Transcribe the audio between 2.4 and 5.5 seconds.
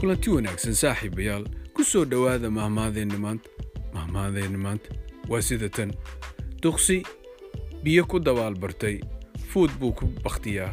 mahmaadeenna maanta. Mahmaadeenna maanta waa